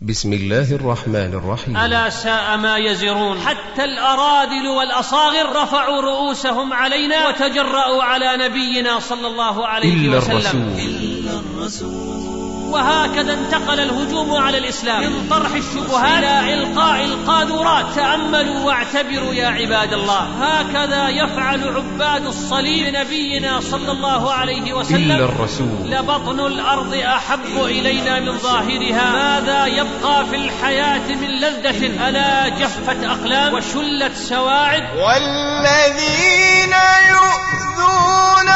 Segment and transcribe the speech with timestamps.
[0.00, 1.76] بسم الله الرحمن الرحيم.
[1.76, 3.40] ألا ساء ما يزرون.
[3.40, 10.36] حتى الأراذل والأصاغر رفعوا رؤوسهم علينا وتجرأوا على نبينا صلى الله عليه إلا وسلم.
[10.36, 10.60] الرسول.
[10.60, 12.37] إلا الرسول.
[12.72, 15.02] وهكذا انتقل الهجوم على الإسلام.
[15.02, 20.28] من طرح الشبهات إلى إلقاء القاذورات تأملوا واعتبروا يا عباد الله.
[20.40, 25.10] هكذا يفعل عباد الصليب نبينا صلى الله عليه وسلم.
[25.12, 25.90] إلا الرسول.
[25.90, 29.12] لبطن الأرض أحب إلينا من ظاهرها.
[29.12, 36.74] ماذا يبقى في الحياة من لذة؟ ألا جفت أقلام وشلت سواعد والذين
[37.10, 38.48] يؤذون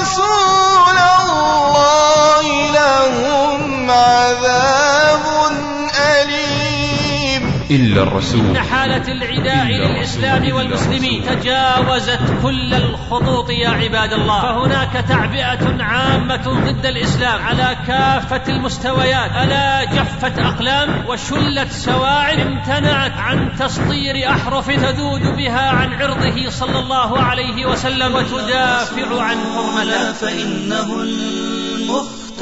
[0.00, 3.59] رسول الله لهم
[3.90, 5.52] عذاب
[5.98, 7.50] أليم.
[7.70, 8.40] إلا الرسول.
[8.40, 14.42] إن حالة العداء للإسلام والمسلمين تجاوزت كل الخطوط يا عباد الله.
[14.42, 23.56] فهناك تعبئة عامة ضد الإسلام على كافة المستويات ألا جفت أقلام وشلت سواعد امتنعت عن
[23.58, 31.04] تسطير أحرف تذود بها عن عرضه صلى الله عليه وسلم وتدافع عن حرمته فإنه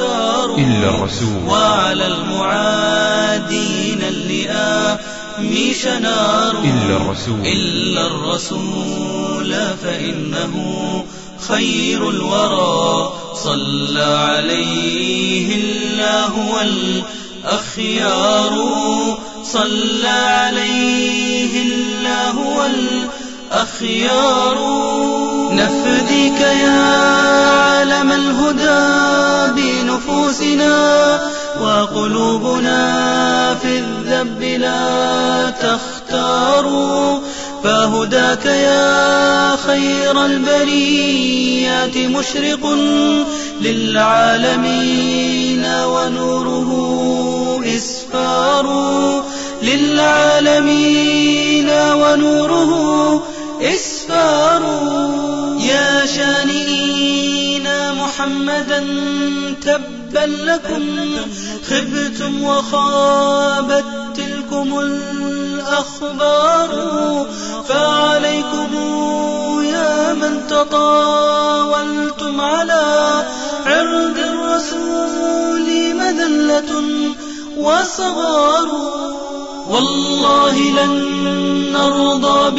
[0.00, 1.44] المختار إلا الرسول.
[1.48, 4.98] وعلى المعادين اللئام
[5.82, 7.46] شنار إلا الرسول.
[7.46, 10.54] إلا الرسول فإنه
[11.48, 13.12] خير الورى.
[13.44, 16.32] صلى عليه الله
[17.44, 18.54] والأخيار
[19.44, 22.38] صلى عليه الله
[23.52, 24.58] والأخيار
[25.58, 26.80] نفديك يا
[27.50, 31.20] عالم الهدى بنفوسنا
[31.62, 32.80] وقلوبنا
[33.54, 36.88] في الذنب لا تختار.
[37.64, 42.76] فهداك يا خير البريات مشرق
[43.60, 46.70] للعالمين ونوره
[47.76, 48.66] إسفار.
[49.62, 53.22] للعالمين ونوره
[53.62, 53.97] إسفار.
[55.60, 58.80] يا شانئين محمدا
[59.62, 60.84] تبا لكم
[61.68, 63.84] خبتم وخابت
[64.16, 66.70] تلكم الأخبار
[67.68, 68.68] فعليكم
[69.64, 73.24] يا من تطاولتم على
[73.66, 76.82] عرض الرسول مذلة
[77.58, 78.68] وصغار.
[79.68, 80.92] والله لن
[81.72, 82.50] نرضى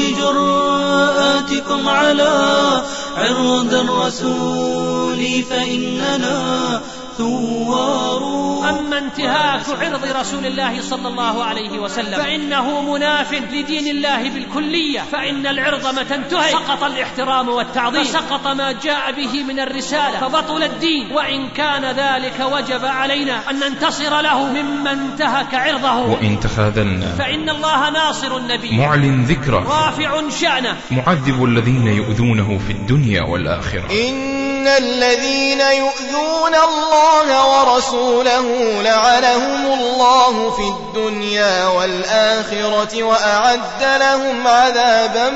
[1.20, 2.84] بجرآتكم على
[3.18, 6.82] عرض الرسول فإننا
[7.18, 8.39] ثوار
[8.70, 15.00] أما انتهاك عرض رسول الله صلى الله عليه وسلم فإنه مناف لدين الله بالكلية.
[15.12, 18.04] فإن العرض متى انتهي سقط الاحترام والتعظيم.
[18.04, 20.20] فسقط ما جاء به من الرسالة.
[20.20, 21.12] فبطل الدين.
[21.12, 25.96] وإن كان ذلك وجب علينا أن ننتصر له ممن انتهك عرضه.
[25.96, 27.16] وإن تخاذلنا.
[27.16, 28.78] فإن الله ناصر النبي.
[28.78, 29.60] معلن ذكره.
[29.60, 30.78] رافع شأنه.
[30.92, 33.86] معذب الذين يؤذونه في الدنيا والآخرة.
[33.92, 45.30] إن الذين يؤذون الله ورسوله لعنهم الله في الدنيا والآخرة وأعد لهم عذابا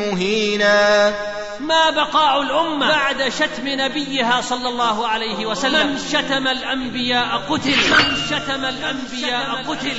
[0.00, 1.12] مهينا.
[1.66, 8.16] ما بقاء الأمة بعد شتم نبيها صلى الله عليه وسلم من شتم الأنبياء قتل من
[8.30, 9.94] شتم الأنبياء قتل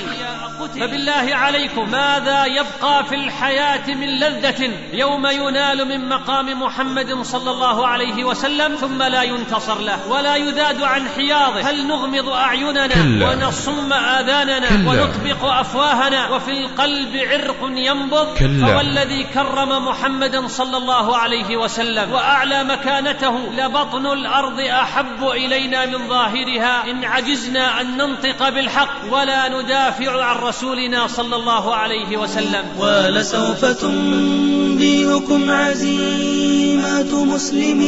[0.82, 7.88] فبالله عليكم ماذا يبقى في الحياة من لذة يوم ينال من مقام محمد صلى الله
[7.88, 13.30] عليه وسلم ثم لا ينتصر له ولا يذاد عن حياضه هل نغمض أعيننا كلا.
[13.30, 15.04] ونصم آذاننا كلا.
[15.04, 18.68] ونطبق أفواهنا وفي القلب عرق ينبض كلا.
[18.68, 22.12] فوالذي كرم محمدا صلى الله عليه وسلم.
[22.12, 23.40] وأعلى مكانته.
[23.58, 26.92] لبطن الأرض أحب إلينا من ظاهرها.
[26.92, 32.66] إن عجزنا أن ننطق بالحق ولا ندافع عن رسولنا صلى الله عليه وسلم.
[32.80, 37.82] ولسوف تنبئكم عزيمة مسلم.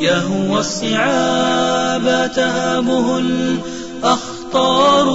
[0.00, 5.06] يهوى الصعاب تهابه الأخطار.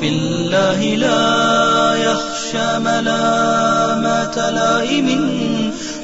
[0.00, 5.53] في الله لا يخشى ملامة لائم.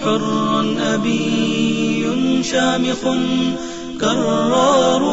[0.04, 0.64] حر
[0.94, 2.06] أبي
[2.42, 3.02] شامخ
[4.00, 5.04] كرار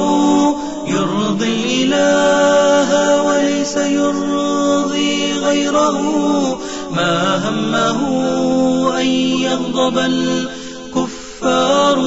[0.87, 6.01] يرضي الإله وليس يرضي غيره.
[6.95, 7.99] ما همه
[8.99, 9.07] أن
[9.41, 9.97] يغضب
[10.95, 11.99] الكفار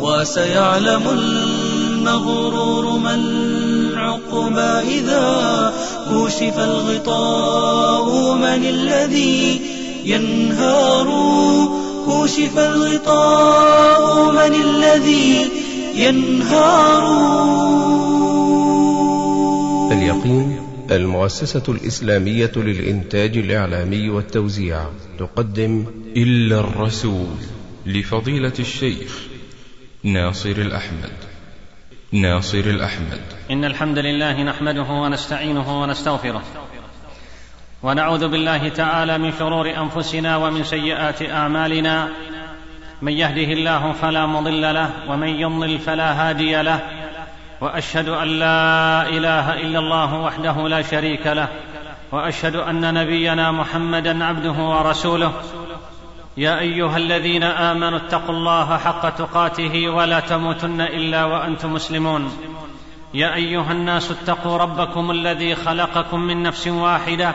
[0.00, 5.72] وسيعلم المغرور ما العقبى إذا
[6.10, 8.34] كشف الغطاء.
[8.34, 9.60] من الذي
[10.04, 11.08] ينهار
[12.06, 15.48] كشف الغطاء من الذي
[15.94, 17.02] ينهار.
[19.92, 20.60] اليقين
[20.90, 24.86] المؤسسة الإسلامية للإنتاج الإعلامي والتوزيع
[25.18, 25.84] تقدم
[26.16, 27.36] إلا الرسول.
[27.86, 29.18] لفضيلة الشيخ
[30.02, 31.12] ناصر الأحمد.
[32.12, 33.20] ناصر الأحمد.
[33.50, 36.42] إن الحمد لله نحمده ونستعينه ونستغفره.
[37.82, 42.08] ونعوذ بالله تعالى من شرور أنفسنا ومن سيئات أعمالنا.
[43.02, 46.80] من يهده الله فلا مضل له ومن يضلل فلا هادي له.
[47.60, 51.48] وأشهد أن لا إله إلا الله وحده لا شريك له.
[52.12, 55.32] وأشهد أن نبينا محمدا عبده ورسوله.
[56.36, 62.32] يا أيها الذين آمنوا اتقوا الله حق تقاته ولا تموتن إلا وأنتم مسلمون.
[63.14, 67.34] يا أيها الناس اتقوا ربكم الذي خلقكم من نفس واحدة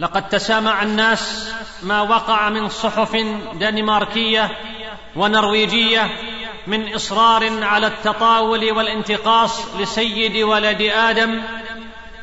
[0.00, 1.52] لقد تسامع الناس
[1.82, 3.16] ما وقع من صحف
[3.54, 4.58] دنماركية
[5.16, 6.10] ونرويجية
[6.66, 11.42] من إصرار على التطاول والانتقاص لسيد ولد آدم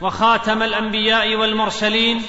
[0.01, 2.21] وخاتم الأنبياء والمرسلين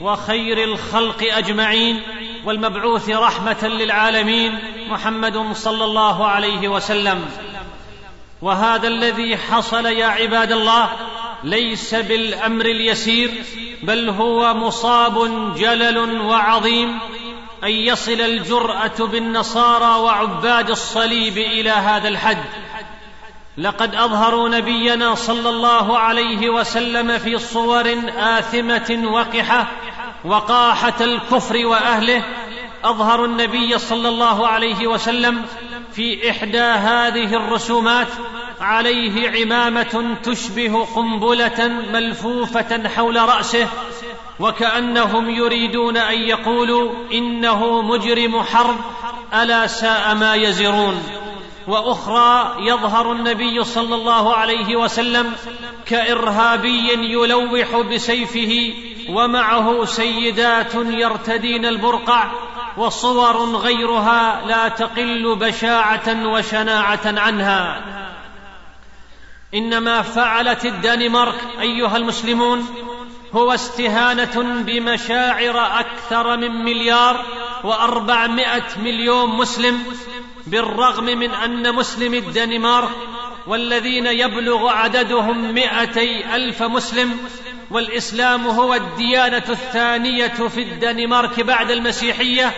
[0.00, 2.02] وخير الخلق أجمعين
[2.44, 7.24] والمبعوث رحمة للعالمين محمد صلى الله عليه وسلم.
[8.42, 10.92] وهذا الذي حصل يا عباد الله
[11.44, 13.30] ليس بالأمر اليسير
[13.86, 16.98] بل هو مصاب جلل وعظيم
[17.64, 22.44] أن يصل الجرأة بالنصارى وعباد الصليب إلى هذا الحد.
[23.58, 29.66] لقد أظهروا نبينا صلى الله عليه وسلم في صور آثمة وقحة
[30.24, 32.22] وقاحة الكفر وأهله.
[32.84, 35.44] أظهروا النبي صلى الله عليه وسلم
[35.94, 38.08] في إحدى هذه الرسومات
[38.60, 43.68] عليه عمامة تشبه قنبلة ملفوفة حول رأسه
[44.40, 48.76] وكأنهم يريدون أن يقولوا إنه مجرم حرب
[49.34, 51.02] ألا ساء ما يزرون.
[51.68, 55.32] وأخرى يظهر النبي صلى الله عليه وسلم
[55.86, 58.74] كإرهابي يلوح بسيفه
[59.08, 62.30] ومعه سيدات يرتدين البرقع
[62.76, 67.82] وصور غيرها لا تقل بشاعة وشناعة عنها.
[69.54, 72.66] إنما فعلت الدنمارك أيها المسلمون
[73.34, 77.24] هو استهانة بمشاعر أكثر من مليار
[77.64, 79.82] وأربعمائة مليون مسلم
[80.46, 82.90] بالرغم من أن مسلمي الدنمارك
[83.46, 87.18] والذين يبلغ عددهم مائتي ألف مسلم
[87.74, 92.52] والإسلام هو الديانة الثانية في الدنمارك بعد المسيحية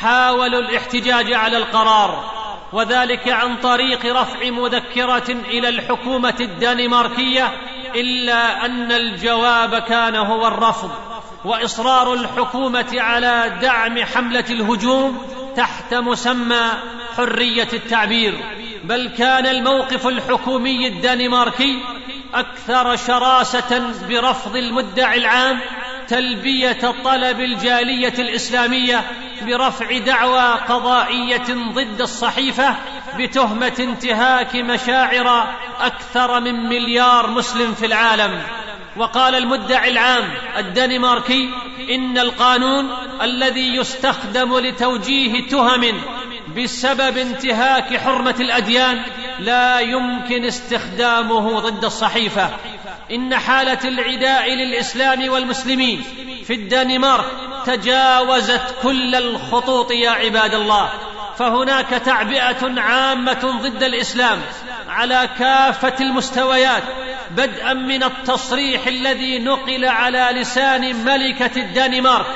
[0.00, 2.30] حاولوا الاحتجاج على القرار
[2.72, 7.52] وذلك عن طريق رفع مذكره إلى الحكومة الدنماركية
[7.94, 10.90] إلا أن الجواب كان هو الرفض
[11.44, 15.26] وإصرار الحكومة على دعم حملة الهجوم
[15.56, 16.70] تحت مسمى
[17.16, 18.34] حرية التعبير
[18.84, 21.78] بل كان الموقف الحكومي الدنماركي
[22.34, 25.60] أكثر شراسة برفض المدعي العام
[26.08, 29.04] تلبية طلب الجالية الإسلامية
[29.42, 32.76] برفع دعوى قضائية ضد الصحيفة
[33.18, 35.46] بتهمة انتهاك مشاعر
[35.80, 38.42] أكثر من مليار مسلم في العالم.
[38.96, 41.50] وقال المدعي العام الدنماركي
[41.90, 42.90] إن القانون
[43.22, 46.00] الذي يستخدم لتوجيه تهم
[46.56, 49.02] بسبب انتهاك حرمة الأديان
[49.38, 52.50] لا يمكن استخدامه ضد الصحيفة.
[53.10, 56.04] إن حالة العداء للإسلام والمسلمين
[56.46, 57.24] في الدنمارك
[57.66, 60.90] تجاوزت كل الخطوط يا عباد الله.
[61.38, 64.40] فهناك تعبئة عامة ضد الإسلام
[64.88, 66.82] على كافة المستويات
[67.30, 72.26] بدءا من التصريح الذي نقل على لسان ملكة الدنمارك.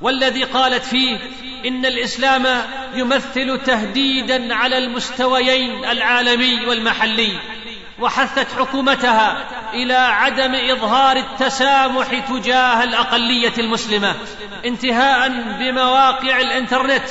[0.00, 1.18] والذي قالت فيه
[1.66, 2.62] إن الإسلام
[2.94, 7.38] يمثل تهديدا على المستويين العالمي والمحلي
[8.00, 14.14] وحثت حكومتها إلى عدم إظهار التسامح تجاه الأقلية المسلمة
[14.64, 17.08] انتهاء بمواقع الإنترنت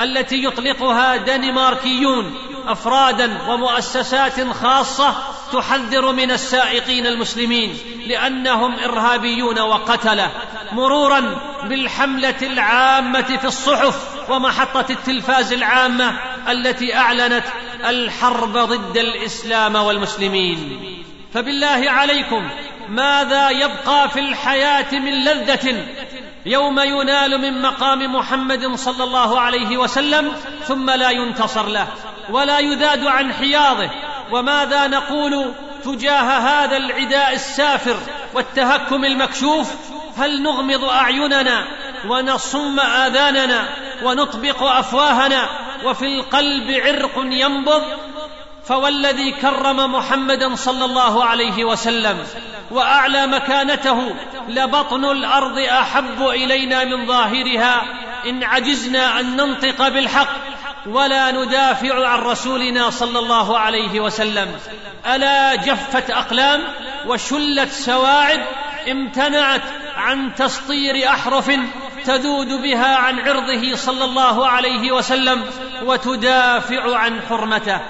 [0.00, 2.34] التي يطلقها دنماركيون
[2.66, 5.14] أفرادا ومؤسسات خاصة
[5.52, 10.30] تحذر من السائقين المسلمين لأنهم إرهابيون وقتلة.
[10.72, 16.14] مرورا بالحملة العامة في الصحف ومحطة التلفاز العامة
[16.48, 17.44] التي أعلنت
[17.88, 20.80] الحرب ضد الإسلام والمسلمين.
[21.34, 22.48] فبالله عليكم
[22.88, 25.86] ماذا يبقى في الحياة من لذة
[26.46, 30.32] يوم ينال من مقام محمد صلى الله عليه وسلم
[30.64, 31.86] ثم لا ينتصر له
[32.30, 33.90] ولا يذاد عن حياضه؟
[34.32, 35.52] وماذا نقول
[35.84, 37.96] تجاه هذا العداء السافر
[38.34, 39.74] والتهكم المكشوف
[40.18, 41.64] هل نغمض أعيننا
[42.08, 43.68] ونصم آذاننا
[44.02, 45.48] ونطبق أفواهنا
[45.84, 47.82] وفي القلب عرق ينبض؟
[48.64, 52.26] فوالذي كرم محمدا صلى الله عليه وسلم
[52.70, 54.14] وأعلى مكانته
[54.48, 57.82] لبطن الأرض أحب إلينا من ظاهرها
[58.26, 60.28] إن عجزنا أن ننطق بالحق
[60.86, 64.58] ولا ندافع عن رسولنا صلى الله عليه وسلم.
[65.06, 66.64] ألا جفت أقلام
[67.06, 68.40] وشلت سواعد
[68.90, 69.62] امتنعت
[69.98, 71.50] عن تسطير أحرف
[72.04, 75.44] تذود بها عن عرضه صلى الله عليه وسلم
[75.84, 77.80] وتدافع عن حرمته.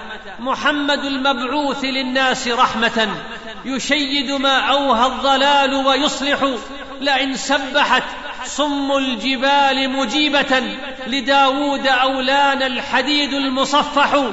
[0.40, 3.08] محمد المبعوث للناس رحمة
[3.64, 6.48] يشيد ما أوهى الضلال ويصلح
[7.00, 8.02] لئن سبحت
[8.44, 14.24] صم الجبال مجيبة لداود اولان الحديد المصفح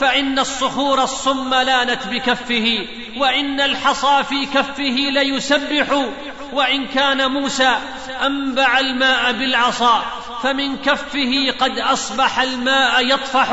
[0.00, 2.86] فإن الصخور الصم لانت بكفه
[3.16, 6.06] وإن الحصى في كفه ليسبح
[6.54, 7.78] وإن كان موسى
[8.26, 10.04] أنبع الماء بالعصا
[10.42, 13.52] فمن كفه قد أصبح الماء يطفح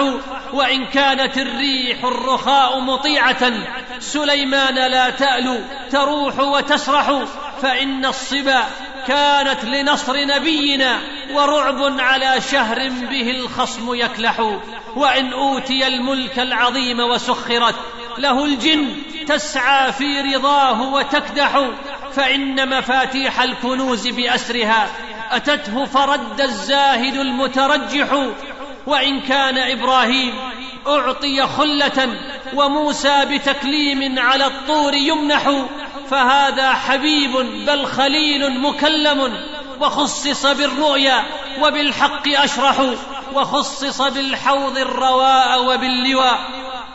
[0.53, 3.53] وإن كانت الريح الرخاء مطيعة
[3.99, 5.59] سليمان لا تالو
[5.91, 7.23] تروح وتسرح
[7.61, 8.63] فإن الصبا
[9.07, 10.99] كانت لنصر نبينا
[11.33, 14.39] ورعب على شهر به الخصم يكلح
[14.95, 17.75] وإن أوتي الملك العظيم وسخرت
[18.17, 18.95] له الجن
[19.27, 21.69] تسعى في رضاه وتكدح
[22.15, 24.87] فإن مفاتيح الكنوز بأسرها
[25.31, 28.27] أتته فرد الزاهد المترجح
[28.87, 30.33] وإن كان إبراهيم
[30.87, 32.17] أعطي خلة
[32.53, 35.51] وموسى بتكليم على الطور يمنح
[36.09, 37.31] فهذا حبيب
[37.67, 39.37] بل خليل مكلم
[39.81, 41.25] وخصص بالرؤيا
[41.61, 42.81] وبالحق أشرح
[43.33, 46.39] وخصص بالحوض الرواء وباللواء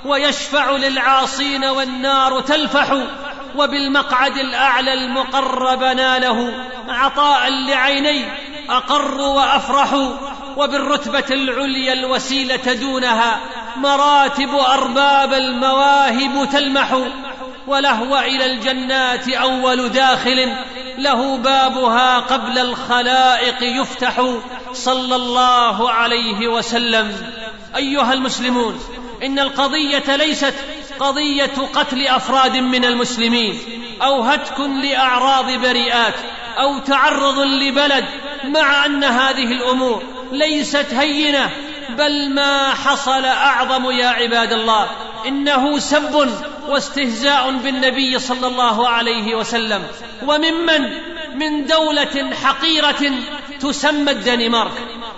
[0.05, 2.97] ويشفع للعاصين والنار تلفح.
[3.57, 8.25] وبالمقعد الأعلى المقرب ناله عطاء لعيني
[8.71, 9.95] أقر وأفرح
[10.57, 13.41] وبالرتبة العليا الوسيلة دونها
[13.77, 16.99] مراتب أرباب المواهب تلمح
[17.67, 20.53] ولهو إلى الجنات أول داخل
[20.99, 24.23] له بابها قبل الخلائق يفتح
[24.73, 27.13] صلى الله عليه وسلم.
[27.77, 28.81] أيها المسلمون
[29.23, 30.55] إن القضية ليست
[31.01, 33.59] قضية قتل أفراد من المسلمين
[34.03, 36.15] أو هتك لأعراض بريئات
[36.59, 38.05] أو تعرض لبلد
[38.45, 41.51] مع أن هذه الأمور ليست هينة
[41.99, 44.89] بل ما حصل أعظم يا عباد الله
[45.27, 46.31] إنه سب
[46.69, 49.83] واستهزاء بالنبي صلى الله عليه وسلم
[50.23, 50.91] وممن
[51.35, 53.13] من دولة حقيرة
[53.61, 54.73] تسمى الدنمارك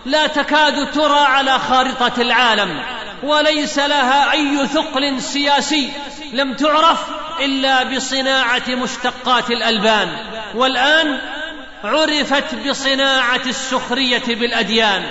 [0.07, 2.83] لا تكاد ترى على خارطة العالم.
[3.23, 5.91] وليس لها أي ثقل سياسي
[6.33, 6.99] لم تعرف
[7.41, 10.17] إلا بصناعة مشتقات الألبان.
[10.55, 11.21] والآن
[11.85, 15.03] عرفت بصناعة السخرية بالأديان.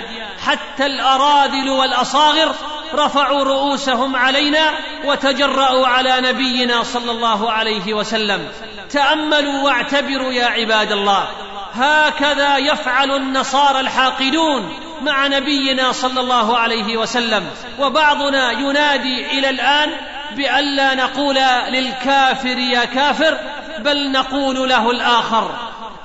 [0.44, 2.54] حتى الأراذل والأصاغر
[2.94, 4.70] رفعوا رؤوسهم علينا
[5.04, 8.48] وتجرأوا على نبينا صلى الله عليه وسلم.
[8.90, 11.28] تأملوا واعتبروا يا عباد الله.
[11.74, 14.87] هكذا يفعل النصارى الحاقدون.
[15.02, 17.50] مع نبينا صلى الله عليه وسلم.
[17.78, 19.90] وبعضنا ينادي إلى الآن
[20.36, 21.34] بألا نقول
[21.68, 23.38] للكافر يا كافر
[23.78, 25.56] بل نقول له الآخر.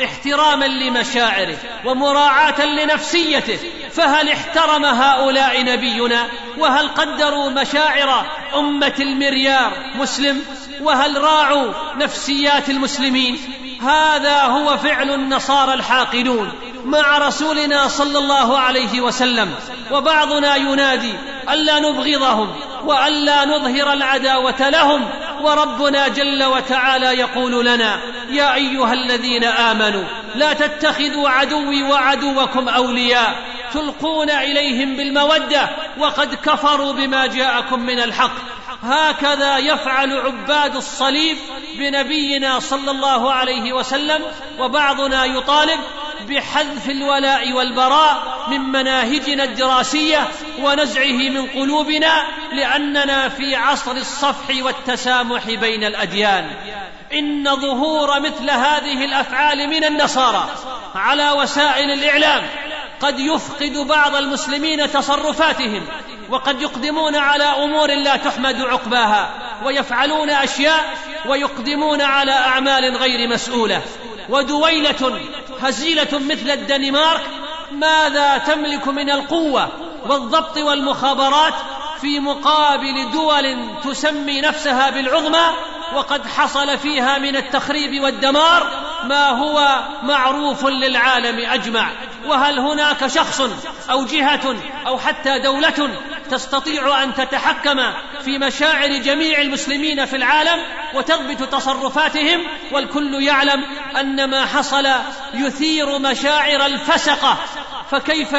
[0.04, 3.60] احتراما لمشاعره ومراعاة لنفسيته
[3.92, 10.42] فهل احترم هؤلاء نبينا؟ وهل قدروا مشاعر أمة المريار مسلم؟
[10.82, 13.40] وهل راعوا نفسيات المسلمين؟
[13.82, 16.54] هذا هو فعل النصارى الحاقدون.
[16.86, 19.56] مع رسولنا صلى الله عليه وسلم
[19.92, 21.14] وبعضنا ينادي
[21.50, 25.10] ألا نبغضهم وألا نظهر العداوة لهم
[25.42, 28.00] وربنا جل وتعالى يقول لنا
[28.30, 30.04] يا أيها الذين آمنوا
[30.36, 33.36] لا تتخذوا عدوي وعدوكم أولياء
[33.74, 38.32] تلقون إليهم بالمودة وقد كفروا بما جاءكم من الحق
[38.84, 41.38] هكذا يفعل عباد الصليب
[41.76, 44.22] بنبينا صلى الله عليه وسلم
[44.60, 45.80] وبعضنا يطالب
[46.30, 50.28] بحذف الولاء والبراء من مناهجنا الدراسية
[50.62, 52.24] ونزعه من قلوبنا
[52.54, 56.52] لأننا في عصر الصفح والتسامح بين الأديان.
[57.14, 60.50] إن ظهور مثل هذه الأفعال من النصارى
[60.96, 62.44] على وسائل الإعلام
[63.02, 65.86] قد يفقد بعض المسلمين تصرفاتهم
[66.30, 69.30] وقد يقدمون على أمور لا تحمد عقباها
[69.66, 73.82] ويفعلون أشياء ويقدمون على أعمال غير مسؤولة.
[74.30, 75.22] ودويلة
[75.62, 77.22] هزيلة مثل الدنمارك
[77.72, 79.70] ماذا تملك من القوة
[80.06, 81.54] والضبط والمخابرات
[82.02, 85.48] في مقابل دول تسمي نفسها بالعظمى
[85.96, 88.68] وقد حصل فيها من التخريب والدمار
[89.04, 91.92] ما هو معروف للعالم أجمع؟
[92.26, 93.42] وهل هناك شخص
[93.90, 94.56] أو جهة
[94.88, 95.90] أو حتى دولة
[96.34, 97.80] تستطيع أن تتحكم
[98.26, 100.60] في مشاعر جميع المسلمين في العالم
[100.94, 103.64] وتضبط تصرفاتهم والكل يعلم
[104.00, 104.88] أن ما حصل
[105.34, 107.38] يثير مشاعر الفسقة.
[107.92, 108.32] فكيف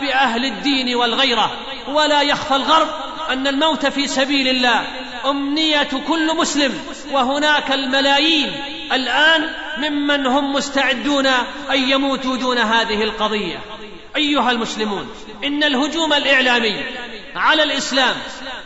[0.00, 1.50] بأهل الدين والغيرة؟
[1.88, 2.88] ولا يخفى الغرب
[3.30, 4.86] أن الموت في سبيل الله.
[5.24, 8.52] أمنية كل مسلم وهناك الملايين
[8.92, 11.26] الآن ممن هم مستعدون
[11.70, 13.60] أن يموتوا دون هذه القضية.
[14.16, 15.08] أيها المسلمون
[15.44, 16.84] إن الهجوم الإعلامي
[17.36, 18.16] على الإسلام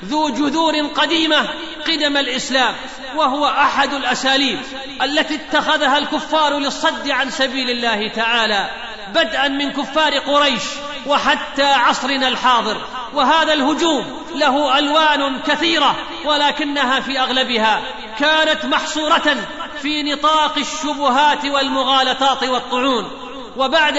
[0.04, 1.48] ذو جذور قديمة
[1.86, 2.74] قدم الإسلام
[3.16, 4.60] وهو أحد الأساليب
[5.02, 8.70] التي اتخذها الكفار للصد عن سبيل الله تعالى
[9.14, 10.62] بدءا من كفار قريش
[11.06, 12.76] وحتى عصرنا الحاضر.
[13.14, 17.82] وهذا الهجوم له ألوان كثيرة ولكنها في أغلبها
[18.18, 19.36] كانت محصورة
[19.82, 23.10] في نطاق الشبهات والمغالطات والطعون.
[23.56, 23.98] وبعد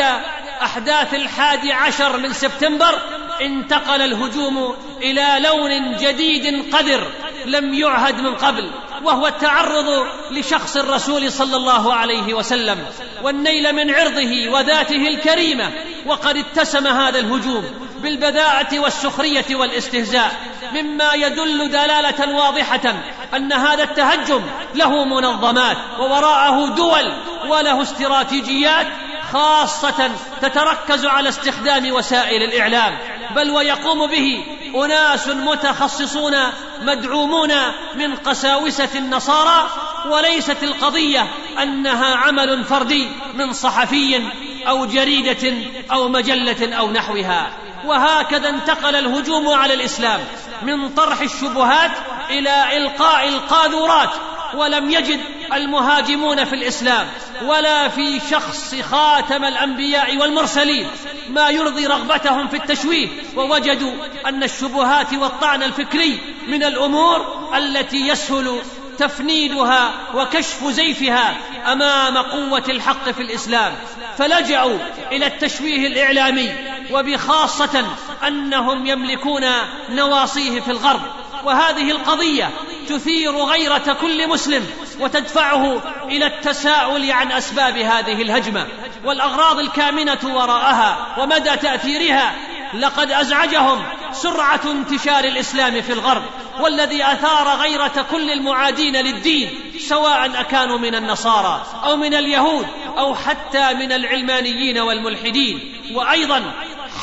[0.63, 3.01] أحداث الحادي عشر من سبتمبر
[3.41, 7.07] انتقل الهجوم إلى لون جديد قذر
[7.45, 8.71] لم يعهد من قبل
[9.03, 12.85] وهو التعرض لشخص الرسول صلى الله عليه وسلم
[13.23, 15.71] والنيل من عرضه وذاته الكريمة
[16.05, 17.63] وقد اتسم هذا الهجوم
[18.03, 20.31] بالبذاءه والسخرية والاستهزاء
[20.73, 22.93] مما يدل دلالة واضحة
[23.35, 24.41] أن هذا التهجم
[24.75, 27.13] له منظمات ووراءه دول
[27.47, 28.87] وله استراتيجيات
[29.31, 32.97] خاصة تتركز على استخدام وسائل الإعلام.
[33.35, 34.43] بل ويقوم به
[34.75, 36.35] أناس متخصصون
[36.81, 37.51] مدعومون
[37.95, 39.69] من قساوسة النصارى
[40.05, 41.27] وليست القضية
[41.63, 44.21] أنها عمل فردي من صحفي
[44.67, 45.53] أو جريدة
[45.91, 47.51] أو مجلة أو نحوها.
[47.85, 50.19] وهكذا انتقل الهجوم على الإسلام
[50.61, 51.91] من طرح الشبهات
[52.29, 54.09] إلى إلقاء القاذورات
[54.53, 55.19] ولم يجد
[55.53, 57.07] المهاجمون في الإسلام.
[57.45, 60.87] ولا في شخص خاتم الأنبياء والمرسلين
[61.29, 63.07] ما يرضي رغبتهم في التشويه.
[63.35, 63.93] ووجدوا
[64.25, 68.59] أن الشبهات والطعن الفكري من الأمور التي يسهل
[68.97, 71.37] تفنيدها وكشف زيفها
[71.71, 73.73] أمام قوة الحق في الإسلام.
[74.17, 74.77] فلجأوا
[75.11, 76.55] إلى التشويه الإعلامي
[76.91, 77.85] وبخاصة
[78.27, 79.45] أنهم يملكون
[79.89, 81.01] نواصيه في الغرب.
[81.43, 82.49] وهذه القضية
[82.87, 84.65] تثير غيرة كل مسلم
[84.99, 88.67] وتدفعه إلى التساؤل عن أسباب هذه الهجمة.
[89.05, 92.35] والأغراض الكامنة وراءها ومدى تأثيرها
[92.73, 96.23] لقد أزعجهم سرعة انتشار الإسلام في الغرب
[96.59, 99.49] والذي أثار غيرة كل المعادين للدين
[99.79, 105.75] سواء أكانوا من النصارى أو من اليهود أو حتى من العلمانيين والملحدين.
[105.93, 106.53] وأيضا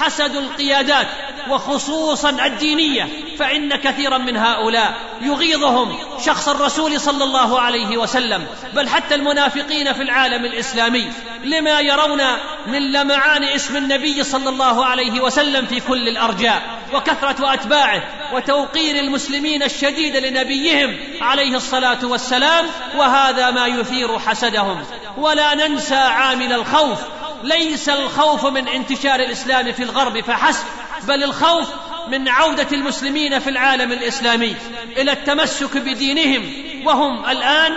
[0.01, 1.07] حسد القيادات
[1.50, 9.14] وخصوصا الدينية فإن كثيرا من هؤلاء يغيظهم شخص الرسول صلى الله عليه وسلم بل حتى
[9.14, 11.12] المنافقين في العالم الإسلامي.
[11.44, 12.22] لما يرون
[12.66, 16.62] من لمعان اسم النبي صلى الله عليه وسلم في كل الأرجاء
[16.94, 24.85] وكثرة أتباعه وتوقير المسلمين الشديد لنبيهم عليه الصلاة والسلام وهذا ما يثير حسدهم.
[25.16, 26.98] ولا ننسى عامل الخوف.
[27.42, 30.64] ليس الخوف من انتشار الإسلام في الغرب فحسب
[31.02, 31.68] بل الخوف
[32.09, 34.56] من عودة المسلمين في العالم الإسلامي
[34.96, 36.42] إلى التمسك بدينهم
[36.87, 37.72] وهم الآن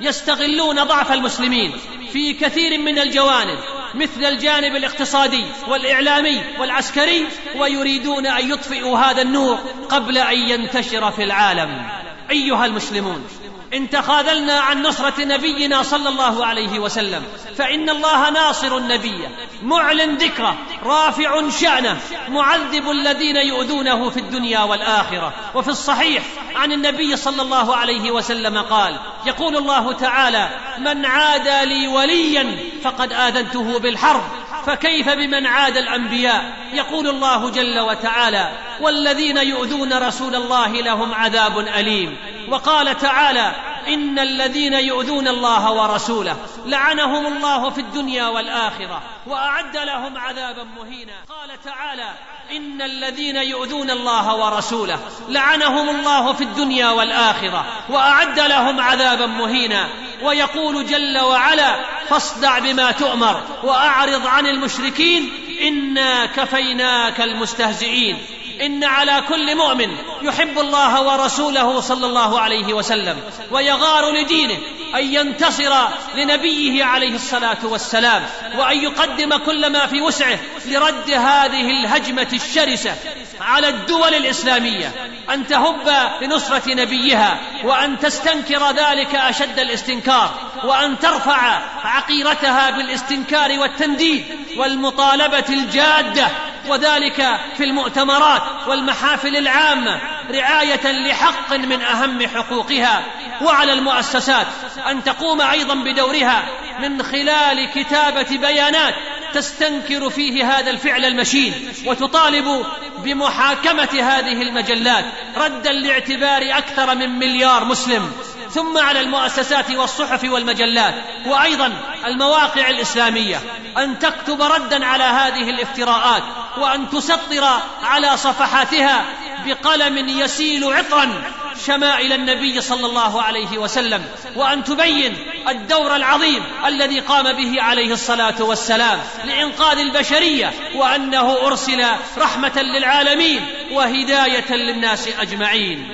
[0.00, 1.72] يستغلون ضعف المسلمين
[2.12, 3.58] في كثير من الجوانب
[3.94, 7.26] مثل الجانب الاقتصادي والإعلامي والعسكري
[7.56, 11.88] ويريدون أن يطفئوا هذا النور قبل أن ينتشر في العالم.
[12.30, 13.26] أيها المسلمون
[13.74, 17.22] ان تخاذلنا عن نصرة نبينا صلى الله عليه وسلم.
[17.56, 19.28] فإن الله ناصر النبي
[19.62, 21.96] معلن ذكره رافع شأنه
[22.28, 25.32] معذب الذين يؤذونه في الدنيا والآخرة.
[25.54, 26.22] وفي الصحيح
[26.54, 33.12] عن النبي صلى الله عليه وسلم قال يقول الله تعالى من عادى لي وليا فقد
[33.12, 34.22] آذنته بالحرب.
[34.66, 42.16] فكيف بمن عاد الأنبياء؟ يقول الله جل وتعالى والذين يؤذون رسول الله لهم عذاب أليم.
[42.50, 43.54] وقال تعالى
[43.88, 46.36] إن الذين يؤذون الله ورسوله
[46.66, 51.12] لعنهم الله في الدنيا والآخرة وأعد لهم عذابا مهينا.
[51.28, 52.10] قال تعالى
[52.50, 59.88] إن الذين يؤذون الله ورسوله لعنهم الله في الدنيا والآخرة وأعد لهم عذابا مهينا.
[60.22, 65.32] ويقول جل وعلا فاصدع بما تؤمر وأعرض عن المشركين
[65.62, 68.18] إنا كفيناك المستهزئين.
[68.60, 73.20] إن على كل مؤمن يحب الله ورسوله صلى الله عليه وسلم
[73.50, 74.58] ويغار لدينه
[74.94, 75.74] أن ينتصر
[76.14, 78.26] لنبيه عليه الصلاة والسلام
[78.58, 82.94] وأن يقدم كل ما في وسعه لرد هذه الهجمة الشرسة
[83.40, 84.92] على الدول الإسلامية.
[85.30, 94.24] أن تهب لنصرة نبيها وأن تستنكر ذلك أشد الاستنكار وأن ترفع عقيرتها بالإستنكار والتنديد
[94.56, 96.28] والمطالبة الجادة
[96.68, 103.02] وذلك في المؤتمرات والمحافل العامة رعاية لحق من أهم حقوقها
[103.42, 104.46] وعلى المؤسسات.
[104.86, 106.44] أن تقوم أيضا بدورها
[106.78, 108.94] من خلال كتابة بيانات
[109.34, 112.66] تستنكر فيه هذا الفعل المشين وتطالب
[112.98, 115.04] بمحاكمة هذه المجلات
[115.36, 118.12] ردا لاعتبار أكثر من مليار مسلم.
[118.54, 120.94] ثم على المؤسسات والصحف والمجلات
[121.26, 121.72] وأيضا
[122.06, 123.40] المواقع الإسلامية.
[123.78, 126.22] أن تكتب ردا على هذه الافتراءات
[126.58, 127.48] وأن تسطر
[127.82, 129.04] على صفحاتها
[129.46, 131.22] بقلم يسيل عطرا
[131.66, 134.04] شمائل النبي صلى الله عليه وسلم
[134.36, 135.16] وأن تبين
[135.48, 141.84] الدور العظيم الذي قام به عليه الصلاة والسلام لإنقاذ البشرية وأنه أرسل
[142.18, 145.88] رحمة للعالمين وهداية للناس أجمعين.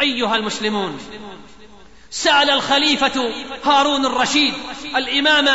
[0.00, 0.98] أيها المسلمون
[2.14, 3.32] سأل الخليفة
[3.64, 4.54] هارون الرشيد
[4.96, 5.48] الإمام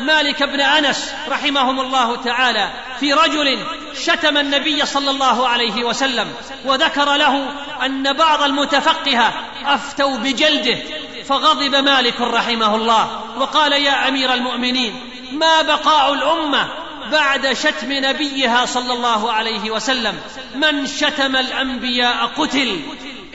[0.00, 3.58] مالك بن أنس رحمهم الله تعالى في رجل
[3.94, 7.48] شتم النبي صلى الله عليه وسلم وذكر له
[7.84, 9.32] أن بعض المتفقهه
[9.66, 10.78] أفتوا بجلده
[11.24, 15.00] فغضب مالك رحمه الله وقال يا أمير المؤمنين
[15.32, 16.68] ما بقاء الأمة
[17.12, 20.20] بعد شتم نبيها صلى الله عليه وسلم؟
[20.54, 22.80] من شتم الأنبياء قتل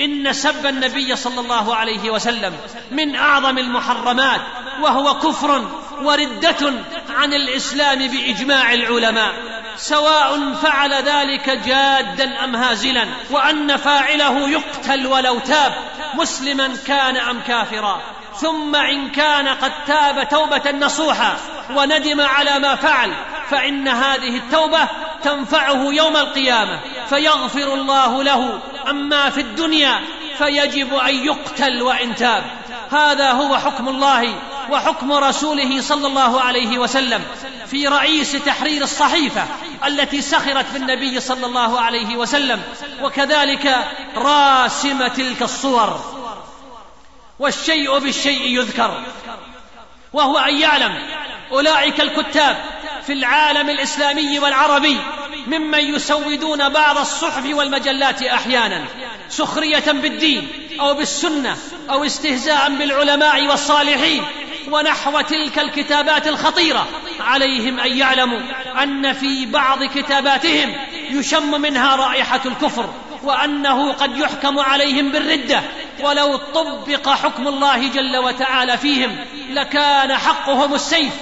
[0.02, 2.58] إن سب النبي صلى الله عليه وسلم
[2.92, 4.42] من أعظم المحرمات
[4.82, 5.68] وهو كفر
[6.02, 6.74] وردة
[7.10, 9.34] عن الإسلام بإجماع العلماء
[9.78, 15.74] سواء فعل ذلك جادا أم هازلا وأن فاعله يقتل ولو تاب
[16.14, 18.02] مسلما كان أم كافرا.
[18.36, 21.38] ثم إن كان قد تاب توبة نصوحا
[21.76, 23.14] وندم على ما فعل
[23.50, 24.88] فإن هذه التوبة
[25.24, 30.02] تنفعه يوم القيامة فيغفر الله له أما في الدنيا
[30.38, 32.44] فيجب أن يقتل وإن تاب.
[32.92, 34.36] هذا هو حكم الله
[34.70, 37.24] وحكم رسوله صلى الله عليه وسلم
[37.68, 39.46] في رئيس تحرير الصحيفة
[39.88, 42.62] التي سخرت بالنبي صلى الله عليه وسلم
[43.02, 46.22] وكذلك راسم تلك الصور.
[47.40, 49.04] والشيء بالشيء يذكر
[50.14, 50.96] وهو أن يعلم
[51.52, 52.58] أولئك الكتاب
[53.06, 54.98] في العالم الإسلامي والعربي
[55.48, 58.86] ممن يسودون بعض الصحف والمجلات أحيانا
[59.30, 60.48] سخرية بالدين
[60.80, 61.58] أو بالسنة
[61.90, 64.24] أو استهزاء بالعلماء والصالحين
[64.72, 66.88] ونحو تلك الكتابات الخطيرة
[67.20, 68.40] عليهم أن يعلموا
[68.84, 70.76] أن في بعض كتاباتهم
[71.10, 72.90] يشم منها رائحة الكفر
[73.24, 75.62] وأنه قد يحكم عليهم بالردة
[76.04, 79.16] ولو طبق حكم الله جل وتعالى فيهم
[79.50, 81.14] لكان حقهم السيف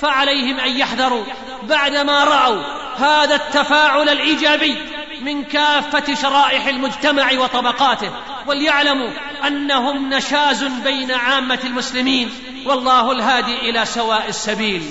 [0.00, 1.24] فعليهم أن يحذروا.
[1.62, 2.62] بعدما رأوا
[3.00, 4.76] هذا التفاعل الإيجابي
[5.20, 8.12] من كافة شرائح المجتمع وطبقاته
[8.46, 9.10] وليعلموا
[9.46, 12.30] أنهم نشاز بين عامة المسلمين
[12.66, 14.82] والله الهادي إلى سواء السبيل.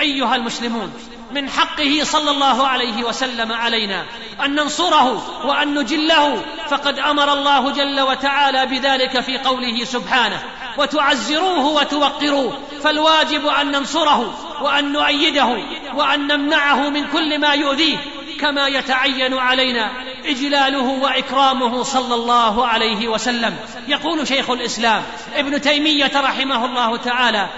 [0.00, 0.92] أيها المسلمون
[1.32, 4.06] من حقه صلى الله عليه وسلم علينا
[4.44, 10.42] أن ننصره وأن نجله فقد أمر الله جل وتعالى بذلك في قوله سبحانه
[10.78, 15.58] وتعزروه وتوقروه فالواجب أن ننصره وأن نؤيده
[15.96, 17.96] وأن نمنعه من كل ما يؤذيه
[18.40, 19.90] كما يتعين علينا
[20.24, 23.56] إجلاله وإكرامه صلى الله عليه وسلم.
[23.88, 25.02] يقول شيخ الإسلام
[25.36, 27.48] ابن تيمية رحمه الله تعالى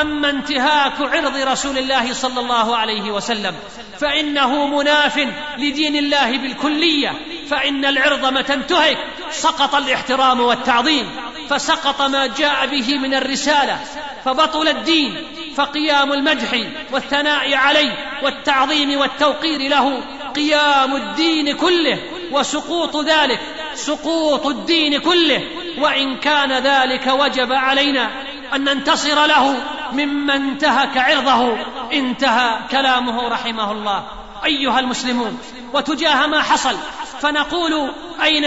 [0.00, 3.54] أما انتهاك عرض رسول الله صلى الله عليه وسلم
[4.00, 5.18] فإنه مناف
[5.58, 7.12] لدين الله بالكلية
[7.50, 8.98] فإن العرض متى انتهك
[9.30, 11.10] سقط الاحترام والتعظيم
[11.50, 13.80] فسقط ما جاء به من الرسالة
[14.26, 15.16] فبطل الدين
[15.56, 16.60] فقيام المدح
[16.92, 20.02] والثناء عليه والتعظيم والتوقير له.
[20.36, 21.98] قيام الدين كله
[22.32, 23.40] وسقوط ذلك
[23.74, 25.48] سقوط الدين كله.
[25.78, 28.10] وإن كان ذلك وجب علينا
[28.54, 29.56] أن ننتصر له
[29.92, 31.58] ممن انتهك عرضه.
[31.92, 34.06] انتهى كلامه رحمه الله.
[34.44, 35.38] أيها المسلمون
[35.74, 36.76] وتجاه ما حصل
[37.20, 37.90] فنقول
[38.22, 38.44] أين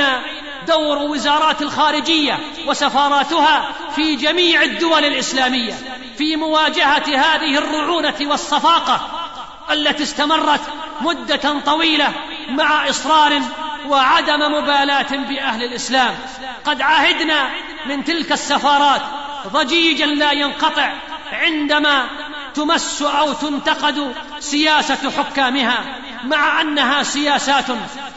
[0.70, 5.74] دور وزارات الخارجية وسفاراتها في جميع الدول الإسلامية
[6.18, 9.02] في مواجهة هذه الرعونة والصفاقة
[9.72, 10.62] التي استمرت
[11.02, 12.14] مدة طويلة
[12.50, 13.42] مع إصرار
[13.88, 16.16] وعدم مبالاة بأهل الإسلام.
[16.66, 17.50] قد عهدنا
[17.86, 19.02] من تلك السفارات
[19.48, 20.94] ضجيجا لا ينقطع
[21.32, 22.10] عندما
[22.56, 26.00] تمس أو تنتقد سياسة حكامها.
[26.24, 27.66] مع أنها سياسات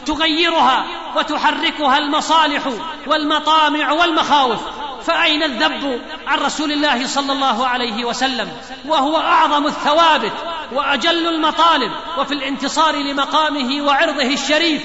[0.05, 0.85] تغيرها
[1.15, 2.61] وتحركها المصالح
[3.07, 4.59] والمطامع والمخاوف.
[5.03, 8.51] فأين الذب عن رسول الله صلى الله عليه وسلم؟
[8.85, 10.33] وهو أعظم الثوابت
[10.71, 11.91] وأجل المطالب.
[12.17, 14.81] وفي الانتصار لمقامه وعرضه الشريف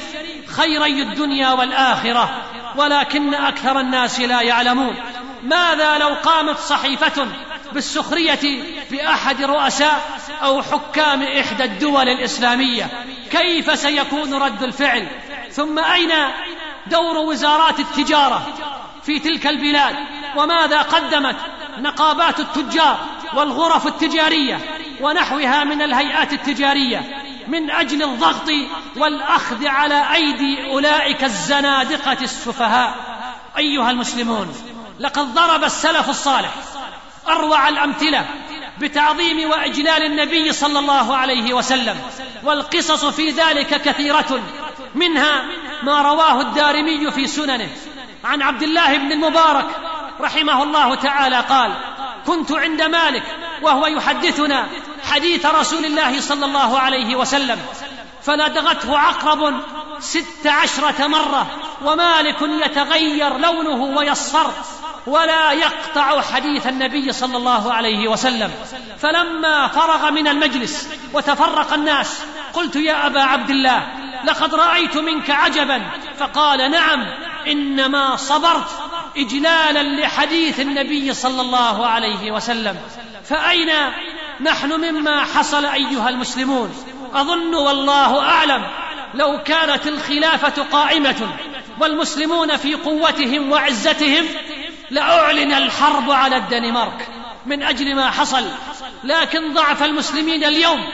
[0.57, 2.31] خيري الدنيا والآخرة.
[2.77, 4.97] ولكن أكثر الناس لا يعلمون.
[5.43, 7.27] ماذا لو قامت صحيفة
[7.73, 13.05] بالسخرية بأحد رؤساء أو حكام إحدى الدول الإسلامية.
[13.31, 15.09] كيف سيكون رد الفعل؟
[15.51, 16.11] ثم أين
[16.87, 18.47] دور وزارات التجارة
[19.03, 19.97] في تلك البلاد؟
[20.37, 21.37] وماذا قدمت
[21.79, 22.99] نقابات التجار
[23.35, 24.61] والغرف التجارية
[25.01, 28.51] ونحوها من الهيئات التجارية من أجل الضغط
[28.97, 32.95] والأخذ على أيدي أولئك الزنادقة السفهاء؟
[33.59, 34.55] أيها المسلمون
[35.01, 36.51] لقد ضرب السلف الصالح
[37.31, 38.27] أروع الأمثلة
[38.79, 41.97] بتعظيم وإجلال النبي صلى الله عليه وسلم.
[42.45, 44.41] والقصص في ذلك كثيرة.
[44.95, 45.45] منها
[45.83, 47.69] ما رواه الدارمي في سننه.
[48.25, 49.67] عن عبد الله بن المبارك
[50.21, 51.75] رحمه الله تعالى قال
[52.27, 53.23] كنت عند مالك
[53.63, 54.67] وهو يحدثنا
[55.11, 57.59] حديث رسول الله صلى الله عليه وسلم
[58.23, 59.61] فلدغته عقرب
[60.01, 61.47] ست عشرة مرة
[61.85, 64.53] ومالك يتغير لونه ويصفر
[65.07, 68.51] ولا يقطع حديث النبي صلى الله عليه وسلم.
[68.99, 73.87] فلما فرغ من المجلس وتفرق الناس قلت يا أبا عبد الله
[74.25, 75.91] لقد رأيت منك عجبا.
[76.19, 77.07] فقال نعم
[77.47, 78.69] إنما صبرت
[79.17, 82.77] اجلالا لحديث النبي صلى الله عليه وسلم.
[83.25, 83.71] فأين؟
[84.41, 86.75] نحن مما حصل أيها المسلمون.
[87.15, 88.67] أظن والله أعلم
[89.15, 91.29] لو كانت الخلافة قائمة
[91.81, 94.25] والمسلمون في قوتهم وعزتهم
[94.91, 97.09] لأعلن الحرب على الدنمارك
[97.47, 98.45] من أجل ما حصل.
[99.05, 100.85] لكن ضعف المسلمين اليوم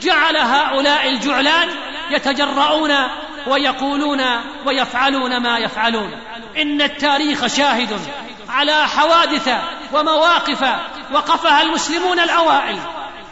[0.00, 1.68] جعل هؤلاء الجعلان
[2.10, 2.92] يتجرؤون
[3.46, 4.20] ويقولون
[4.66, 6.10] ويفعلون ما يفعلون.
[6.56, 8.00] إن التاريخ شاهد
[8.48, 9.48] على حوادث
[9.92, 10.62] ومواقف
[11.12, 12.78] وقفها المسلمون الأوائل.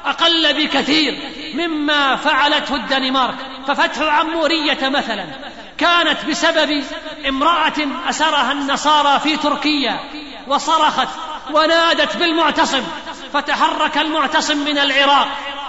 [0.04, 1.18] أقل بكثير
[1.54, 3.34] مما فعلته الدنمارك.
[3.66, 5.26] ففتح عموريه مثلا.
[5.78, 6.84] كانت بسبب
[7.28, 10.00] امرأة أسرها النصارى في تركيا
[10.48, 11.08] وصرخت
[11.50, 12.82] ونادت بالمعتصم
[13.32, 15.28] فتحرك المعتصم من العراق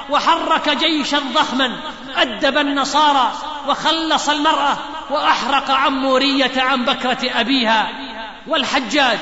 [0.10, 1.80] وحرك جيشا ضخما
[2.17, 3.32] أدب النصارى
[3.67, 4.78] وخلص المرأة
[5.10, 7.89] وأحرق عمورية عن بكرة أبيها
[8.48, 9.19] والحجاج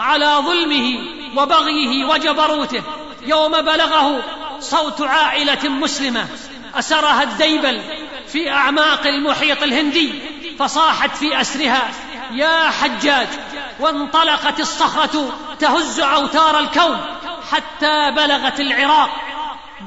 [0.00, 0.98] على ظلمه
[1.36, 2.82] وبغيه وجبروته.
[3.22, 4.22] يوم بلغه
[4.60, 6.26] صوت عائلة مسلمة
[6.74, 7.82] أسرها الديبل
[8.34, 10.12] في أعماق المحيط الهندي
[10.58, 11.90] فصاحت في أسرها
[12.32, 13.26] يا حجاج
[13.80, 17.00] وانطلقت الصخرة تهز أوتار الكون
[17.52, 19.10] حتى بلغت العراق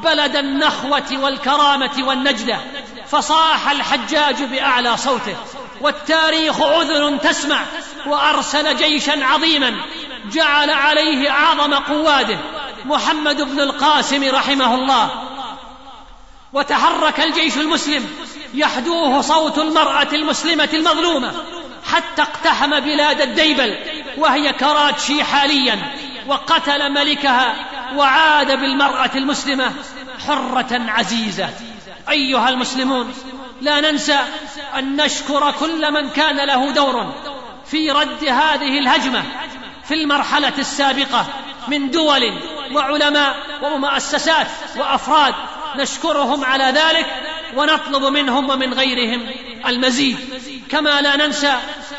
[0.04, 2.58] بلد النخوة والكرامة والنجدة
[3.08, 5.36] فصاح الحجاج بأعلى صوته
[5.82, 7.62] والتاريخ أذن تسمع
[8.06, 9.76] وأرسل جيشا عظيما
[10.32, 12.40] جعل عليه أعظم قواده
[12.86, 15.27] محمد بن القاسم رحمه الله.
[16.54, 18.06] وتحرك الجيش المسلم.
[18.54, 21.34] يحدوه صوت المرأة المسلمة المظلومة.
[21.86, 23.78] حتى اقتحم بلاد الديبل.
[24.18, 25.94] وهي كراتشي حاليا.
[26.28, 27.56] وقتل ملكها.
[27.96, 29.74] وعاد بالمرأة المسلمة
[30.28, 31.50] حرة عزيزة.
[32.10, 33.14] أيها المسلمون
[33.62, 34.20] لا ننسى
[34.78, 37.14] أن نشكر كل من كان له دور
[37.66, 39.24] في رد هذه الهجمة
[39.88, 41.26] في المرحلة السابقة
[41.68, 42.40] من دول
[42.74, 45.34] وعلماء ومؤسسات وأفراد
[45.78, 47.06] نشكرهم على ذلك
[47.56, 49.30] ونطلب منهم ومن غيرهم
[49.68, 50.18] المزيد.
[50.70, 51.58] كما لا ننسى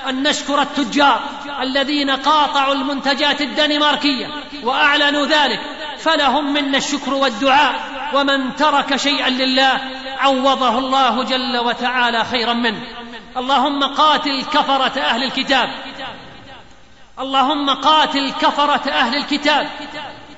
[0.09, 1.21] أن نشكر التجار
[1.61, 4.27] الذين قاطعوا المنتجات الدنماركية
[4.63, 5.61] وأعلنوا ذلك.
[5.99, 7.75] فلهم منا الشكر والدعاء
[8.15, 9.81] ومن ترك شيئا لله
[10.19, 12.81] عوضه الله جل وتعالى خيرا منه.
[13.37, 15.71] اللهم قاتل كفرة أهل الكتاب.
[17.19, 19.69] اللهم قاتل كفرة أهل الكتاب.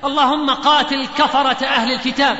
[0.05, 2.37] اللهم قاتل كفرة أهل الكتاب.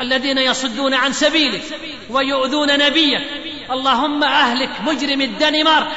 [0.00, 1.62] الذين يصدون عن سبيلك
[2.10, 3.22] ويؤذون نبيك
[3.70, 5.88] اللهم أهلك مجرم الدنمارك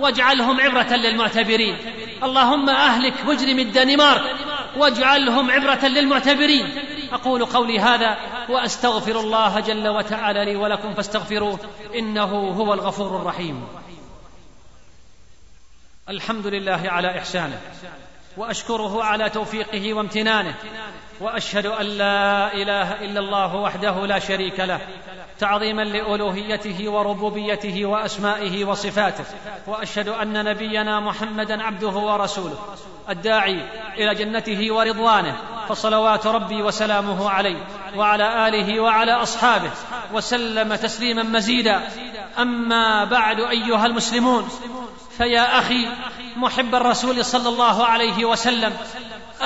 [0.00, 1.76] واجعلهم عبرة للمعتبرين.
[2.22, 4.22] اللهم أهلك مجرم الدنمارك
[4.76, 6.74] واجعلهم عبرة للمعتبرين.
[7.12, 8.16] أقول قولي هذا
[8.48, 11.58] وأستغفر الله جل وتعالى لي ولكم فاستغفروه
[11.94, 13.64] إنه هو الغفور الرحيم.
[16.08, 17.60] الحمد لله على إحسانه
[18.36, 20.54] وأشكره على توفيقه وامتنانه
[21.22, 24.80] وأشهد أن لا إله إلا الله وحده لا شريك له
[25.38, 29.24] تعظيما لألوهيته وربوبيته وأسمائه وصفاته
[29.66, 32.58] وأشهد أن نبينا محمدا عبده ورسوله
[33.08, 33.60] الداعي
[33.98, 35.36] إلى جنته ورضوانه
[35.68, 39.70] فصلوات ربي وسلامه عليه وعلى آله وعلى أصحابه
[40.12, 41.80] وسلم تسليما مزيدا.
[42.38, 44.48] أما بعد أيها المسلمون
[45.18, 45.88] فيا أخي
[46.36, 48.72] محب الرسول صلى الله عليه وسلم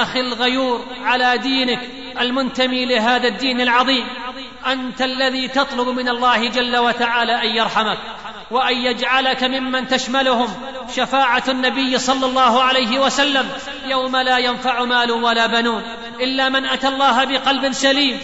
[0.02, 1.80] أخي الغيور على دينك
[2.20, 4.06] المنتمي لهذا الدين العظيم.
[4.66, 7.98] أنت الذي تطلب من الله جل وتعالى أن يرحمك
[8.50, 10.48] وأن يجعلك ممن تشملهم.
[10.96, 13.48] شفاعة النبي صلى الله عليه وسلم.
[13.86, 15.82] يوم لا ينفع مال ولا بنون
[16.20, 18.20] إلا من أتى الله بقلب سليم.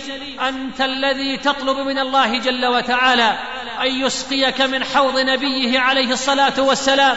[0.49, 3.39] أنت الذي تطلب من الله جل وتعالى
[3.81, 7.17] أن يسقيك من حوض نبيه عليه الصلاة والسلام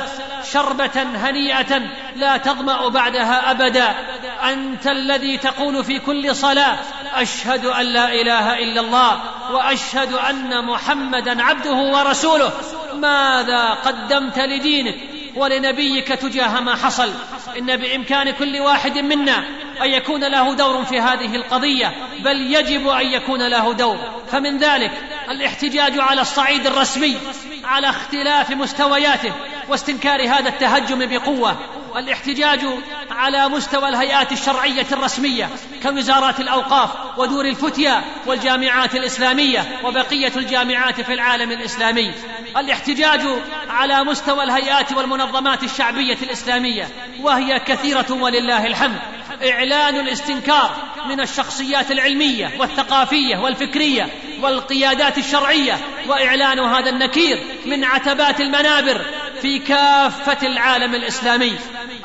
[0.52, 1.82] شربة هنيئة
[2.16, 3.96] لا تظمأ بعدها أبدا.
[4.44, 6.78] أنت الذي تقول في كل صلاة
[7.14, 9.22] أشهد أن لا إله إلا الله
[9.52, 12.52] وأشهد أن محمدا عبده ورسوله.
[12.94, 14.96] ماذا قدمت لدينك
[15.36, 17.12] ولنبيك تجاه ما حصل؟
[17.58, 19.38] إن بإمكان كل واحد منا
[19.82, 23.98] أن يكون له دور في هذه القضية بل يجب أن يكون له دور.
[24.32, 24.92] فمن ذلك
[25.30, 27.18] الاحتجاج على الصعيد الرسمي
[27.64, 29.34] على اختلاف مستوياته
[29.68, 31.58] واستنكار هذا التهجم بقوة.
[31.98, 32.60] الاحتجاج
[33.16, 35.50] على مستوى الهيئات الشرعية الرسمية
[35.84, 42.14] كوزارات الأوقاف ودور الفتيا والجامعات الإسلامية وبقية الجامعات في العالم الإسلامي.
[42.58, 43.22] الاحتجاج
[43.70, 46.90] على مستوى الهيئات والمنظمات الشعبية الإسلامية
[47.22, 49.00] وهي كثيرة ولله الحمد.
[49.50, 50.76] إعلان الاستنكار
[51.10, 54.10] من الشخصيات العلمية والثقافية والفكرية
[54.42, 59.02] والقيادات الشرعية وإعلان هذا النكير من عتبات المنابر
[59.42, 61.54] في كافة العالم الإسلامي.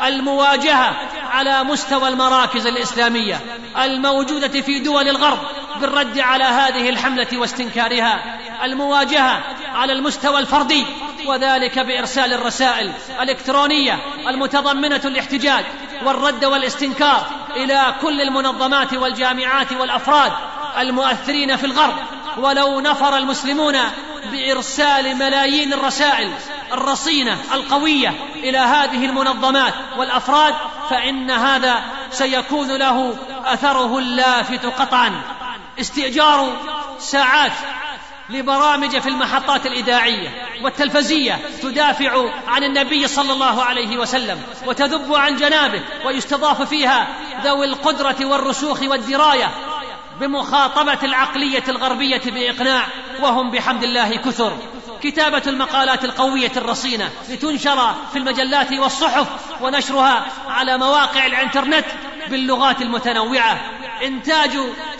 [0.04, 0.96] المواجهة
[1.30, 3.40] على مستوى المراكز الإسلامية
[3.82, 5.38] الموجودة في دول الغرب
[5.80, 9.42] بالرد على هذه الحملة واستنكارها المواجهة
[9.74, 10.86] على المستوى الفردي
[11.26, 15.64] وذلك بإرسال الرسائل الإلكترونية المتضمنة الاحتجاج
[16.04, 20.32] والرد والاستنكار إلى كل المنظمات والجامعات والأفراد
[20.78, 21.94] المؤثرين في الغرب
[22.38, 23.76] ولو نفر المسلمون
[24.32, 26.32] بإرسال ملايين الرسائل
[26.72, 30.54] الرصينة القوية إلى هذه المنظمات والأفراد
[30.90, 35.22] فإن هذا سيكون له أثره اللافت قطعا.
[35.80, 36.56] استئجار
[36.98, 37.52] ساعات
[38.30, 40.28] لبرامج في المحطات الإذاعية
[40.62, 47.09] والتلفزية تدافع عن النبي صلى الله عليه وسلم وتذب عن جنابه ويستضاف فيها
[47.44, 49.50] ذوي القدرة والرسوخ والدراية
[50.20, 52.87] بمخاطبة العقلية الغربية بإقناع
[53.22, 54.56] وهم بحمد الله كثر.
[55.02, 59.28] كتابة المقالات القوية الرصينة لتنشر في المجلات والصحف
[59.60, 61.86] ونشرها على مواقع الإنترنت
[62.28, 63.60] باللغات المتنوعة.
[64.04, 64.50] إنتاج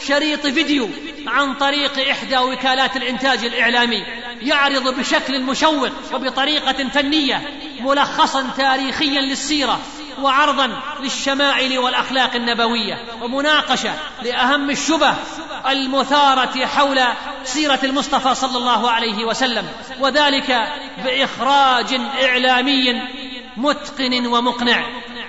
[0.07, 0.89] شريط فيديو
[1.27, 4.05] عن طريق إحدى وكالات الإنتاج الإعلامي
[4.43, 9.81] يعرض بشكل مشوق وبطريقة فنية ملخصا تاريخيا للسيرة.
[10.23, 15.15] وعرضا للشمائل والأخلاق النبوية ومناقشة لأهم الشبه
[15.69, 17.01] المثارة حول
[17.45, 19.69] سيرة المصطفى صلى الله عليه وسلم
[20.01, 20.69] وذلك
[21.05, 23.03] بإخراج إعلامي
[23.57, 24.85] متقن ومقنع.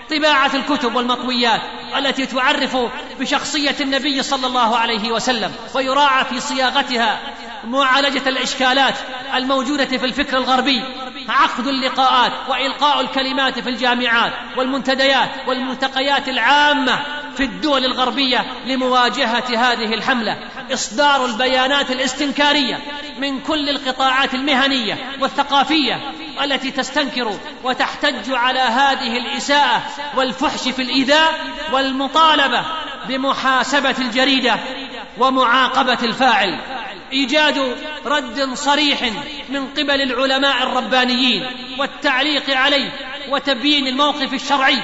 [0.10, 1.62] طباعة الكتب والمطويات
[1.98, 2.78] التي تعرف
[3.20, 7.20] بشخصية النبي صلى الله عليه وسلم ويراعى في صياغتها
[7.64, 8.96] معالجة الإشكالات
[9.36, 10.84] الموجودة في الفكر الغربي
[11.30, 17.00] عقد اللقاءات وإلقاء الكلمات في الجامعات والمنتديات والملتقيات العامة
[17.38, 20.38] في الدول الغربية لمواجهة هذه الحملة.
[20.74, 22.80] إصدار البيانات الاستنكارية
[23.20, 26.12] من كل القطاعات المهنية والثقافية
[26.44, 29.84] التي تستنكر وتحتج على هذه الإساءة
[30.16, 31.34] والفحش في الإيذاء
[31.74, 32.66] والمطالبة
[33.08, 34.60] بمحاسبة الجريدة
[35.18, 36.60] ومعاقبة الفاعل.
[37.14, 39.12] إيجاد رد صريح
[39.50, 41.46] من قبل العلماء الربانيين
[41.80, 42.92] والتعليق عليه
[43.30, 44.80] وتبيين الموقف الشرعي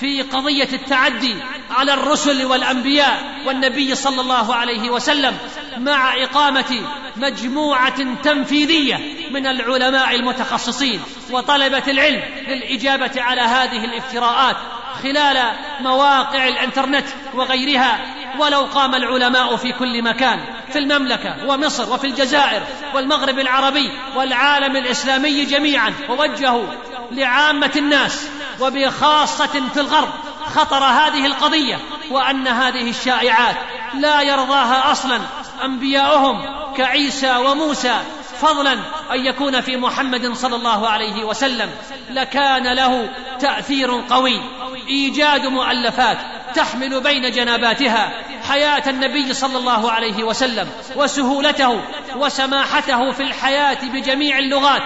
[0.00, 1.36] في قضية التعدي
[1.70, 5.38] على الرسل والأنبياء والنبي صلى الله عليه وسلم
[5.78, 6.82] مع إقامة
[7.16, 14.56] مجموعة تنفيذية من العلماء المتخصصين وطلبة العلم للإجابة على هذه الافتراءات
[15.02, 17.98] خلال مواقع الإنترنت وغيرها
[18.38, 20.40] ولو قام العلماء في كل مكان.
[20.72, 22.62] في المملكة ومصر وفي الجزائر
[22.94, 26.66] والمغرب العربي والعالم الإسلامي جميعا ووجهوا
[27.10, 28.28] لعامة الناس
[28.60, 30.08] وبخاصة في الغرب
[30.46, 31.78] خطر هذه القضية
[32.10, 33.56] وأن هذه الشائعات
[33.94, 35.20] لا يرضاها أصلا
[35.64, 36.42] أنبياؤهم
[36.76, 38.00] كعيسى وموسى
[38.40, 38.72] فضلا
[39.12, 41.70] أن يكون في محمد صلى الله عليه وسلم.
[42.10, 43.10] لكان له
[43.40, 44.40] تأثير قوي
[44.88, 46.18] إيجاد مؤلفات
[46.54, 48.12] تحمل بين جناباتها.
[48.50, 51.80] حياة النبي صلى الله عليه وسلم وسهولته
[52.16, 54.82] وسماحته في الحياة بجميع اللغات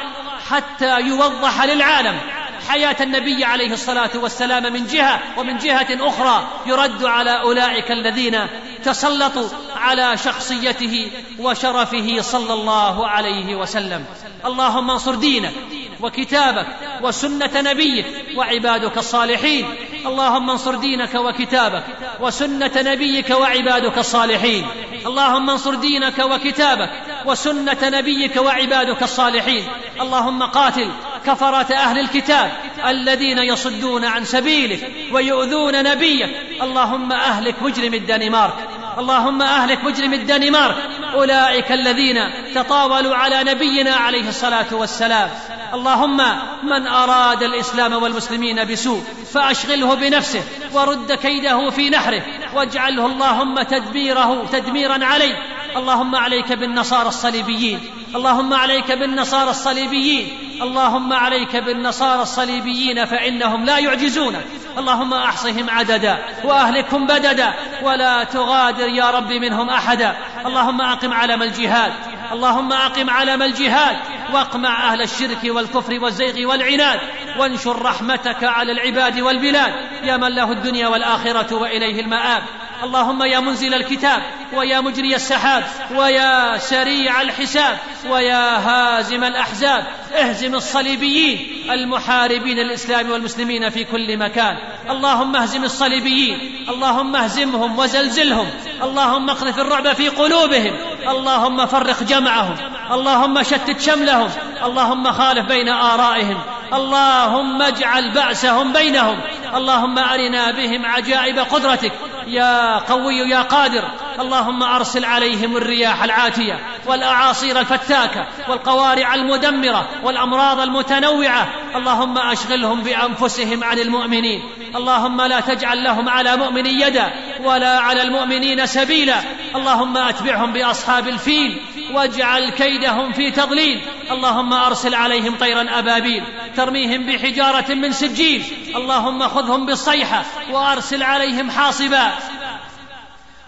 [0.51, 2.21] حتى يوضح للعالم.
[2.69, 8.47] حياة النبي عليه الصلاة والسلام من جهة ومن جهة أخرى يرد على أولئك الذين
[8.85, 14.05] تسلطوا على شخصيته وشرفه صلى الله عليه وسلم.
[14.47, 15.53] اللهم انصر دينك
[16.01, 16.67] وكتابك
[17.03, 18.07] وسنة نبيك
[18.37, 19.75] وعبادك الصالحين.
[20.07, 21.85] اللهم انصر دينك وكتابك
[22.21, 24.67] وسنة نبيك وعبادك الصالحين.
[25.07, 26.91] اللهم انصر دينك وكتابك
[27.27, 29.65] وسنة نبيك وعبادك الصالحين.
[30.01, 30.91] اللهم قاتل
[31.27, 32.53] كفره أهل الكتاب
[32.87, 36.31] الذين يصدون عن سبيلك ويؤذون نبيك.
[36.63, 38.55] اللهم أهلك مجرم الدنمارك.
[38.99, 40.77] اللهم أهلك مجرم الدنمارك.
[41.15, 42.17] أولئك الذين
[42.55, 45.31] تطاولوا على نبينا عليه الصلاة والسلام.
[45.75, 46.17] اللهم
[46.63, 52.23] من أراد الإسلام والمسلمين بسوء فأشغله بنفسه ورد كيده في نحره
[52.55, 55.35] واجعله اللهم تدبيره تدميرا عليه.
[55.77, 57.81] اللهم عليك بالنصارى الصليبيين.
[58.15, 60.29] اللهم عليك بالنصارى الصليبيين.
[60.63, 64.45] اللهم عليك بالنصارى الصليبيين فإنهم لا يعجزونك
[64.79, 70.17] اللهم أحصهم عددا وأهلكهم بددا ولا تغادر يا رب منهم أحدا.
[70.47, 71.93] اللهم أقم علم الجهاد.
[72.33, 73.97] اللهم أقم علم الجهاد.
[74.33, 77.01] واقمع أهل الشرك والكفر والزيغ والعناد
[77.39, 79.73] وانشر رحمتك على العباد والبلاد
[80.05, 82.43] يا من له الدنيا والآخرة وإليه المآب.
[82.83, 84.23] اللهم يا منزل الكتاب
[84.53, 85.65] ويا مجري السحاب
[85.95, 89.87] ويا سريع الحساب ويا هازم الأحزاب.
[90.15, 94.57] اهزم الصليبيين المحاربين للإسلام والمسلمين في كل مكان.
[94.91, 96.67] اللهم اهزم الصليبيين.
[96.69, 98.51] اللهم اهزمهم وزلزلهم.
[98.83, 100.77] اللهم اقذف الرعب في قلوبهم.
[101.09, 102.57] اللهم فرق جمعهم.
[102.93, 104.29] اللهم شتت شملهم.
[104.65, 106.39] اللهم خالف بين آرائهم.
[106.73, 109.21] اللهم اجعل بأسهم بينهم.
[109.55, 111.93] اللهم أرنا بهم عجائب قدرتك.
[112.27, 113.85] يا قوي يا قادر.
[114.21, 121.49] اللهم أرسل عليهم الرياح العاتية والأعاصير الفتاكة والقوارع المدمرة والأمراض المتنوعة.
[121.77, 124.43] اللهم أشغلهم بأنفسهم عن المؤمنين.
[124.77, 127.13] اللهم لا تجعل لهم على مؤمن يدا.
[127.45, 129.21] ولا على المؤمنين سبيلا.
[129.55, 131.61] اللهم أتبعهم بأصحاب الفيل
[131.93, 133.81] واجعل كيدهم في تضليل.
[134.11, 136.25] اللهم أرسل عليهم طيرا أبابيل.
[136.57, 138.43] ترميهم بحجارة من سجيل.
[138.77, 142.13] اللهم خذهم بالصيحة وأرسل عليهم حاصبا.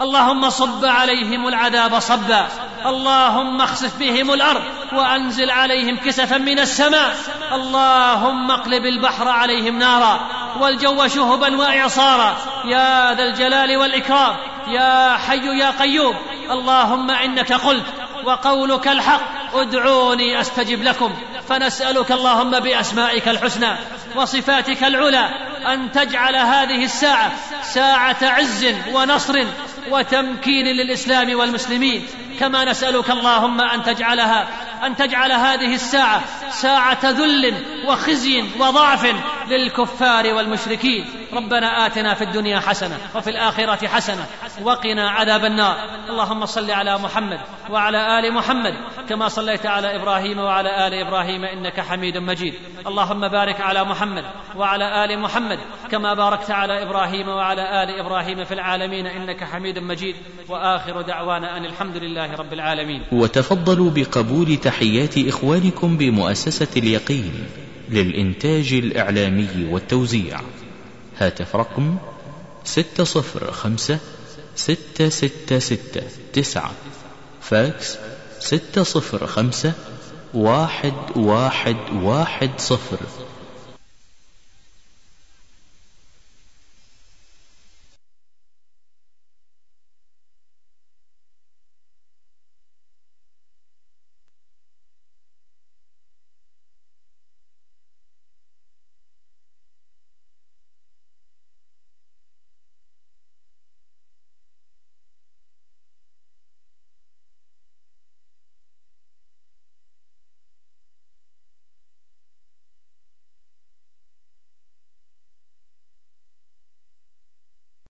[0.01, 2.49] اللهم صب عليهم العذاب صبا.
[2.87, 7.17] اللهم اخسف بهم الأرض وأنزل عليهم كسفا من السماء.
[7.53, 10.46] اللهم اقلب البحر عليهم نارا.
[10.61, 12.37] والجو شهبا وإعصارا.
[12.65, 14.37] يا ذا الجلال والإكرام.
[14.69, 16.17] يا حي يا قيوم.
[16.51, 17.87] اللهم إنك قلت
[18.25, 19.21] وقولك الحق.
[19.55, 21.15] ادعوني أستجب لكم.
[21.49, 23.77] فنسألك اللهم بأسمائك الحسنى
[24.17, 25.29] وصفاتك العلى
[25.67, 27.33] أن تجعل هذه الساعة
[27.63, 29.45] ساعة عز ونصر
[29.91, 32.07] وتمكين للإسلام والمسلمين.
[32.41, 34.49] كما نسألك اللهم أن تجعلها
[34.87, 37.55] أن تجعل هذه الساعة ساعة ذل
[37.89, 39.15] وخزي وضعف
[39.49, 41.05] للكفار والمشركين.
[41.33, 44.27] ربنا آتنا في الدنيا حسنة وفي الآخرة حسنة
[44.63, 45.77] وقنا عذاب النار.
[46.09, 48.75] اللهم صل على محمد وعلى آل محمد
[49.09, 52.55] كما صليت على إبراهيم وعلى آل إبراهيم إنك حميد مجيد.
[52.87, 54.25] اللهم بارك على محمد
[54.57, 55.59] وعلى آل محمد
[55.91, 60.17] كما باركت على إبراهيم وعلى آل إبراهيم في العالمين إنك حميد مجيد.
[60.49, 63.03] وآخر دعوانا أن الحمد لله رب العالمين.
[63.13, 67.33] وتفضلوا بقبول تحيات إخوانكم بمؤسسة اليقين
[67.91, 70.41] للإنتاج الإعلامي والتوزيع.
[71.19, 71.97] هاتف رقم
[72.65, 73.99] ستة صفر خمسة
[74.57, 76.03] ستة ستة ستة
[76.33, 76.71] تسعة.
[77.41, 77.99] فاكس
[78.41, 79.73] ستة صفر خمسة
[80.35, 82.99] واحد واحد واحد صفر.